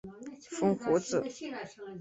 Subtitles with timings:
[0.57, 1.21] 风胡子。